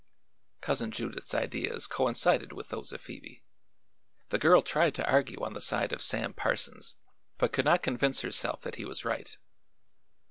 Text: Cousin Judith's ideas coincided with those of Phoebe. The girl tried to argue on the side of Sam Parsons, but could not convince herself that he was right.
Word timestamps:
Cousin 0.61 0.89
Judith's 0.89 1.35
ideas 1.35 1.85
coincided 1.85 2.51
with 2.53 2.69
those 2.69 2.91
of 2.91 3.01
Phoebe. 3.01 3.43
The 4.29 4.39
girl 4.39 4.63
tried 4.63 4.95
to 4.95 5.07
argue 5.07 5.43
on 5.45 5.53
the 5.53 5.61
side 5.61 5.93
of 5.93 6.01
Sam 6.01 6.33
Parsons, 6.33 6.95
but 7.37 7.51
could 7.53 7.65
not 7.65 7.83
convince 7.83 8.21
herself 8.21 8.61
that 8.61 8.77
he 8.77 8.83
was 8.85 9.05
right. 9.05 9.37